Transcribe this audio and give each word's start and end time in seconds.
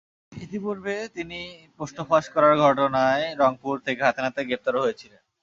ইতিপূর্বে 0.31 0.95
তিনি 1.15 1.39
প্রশ্ন 1.77 1.97
ফাঁস 2.09 2.25
করার 2.33 2.53
ঘটনায় 2.65 3.25
রংপুর 3.41 3.75
থেকে 3.85 4.01
হাতেনাতে 4.03 4.39
গ্রেপ্তারও 4.47 4.83
হয়েছিলেন। 4.85 5.21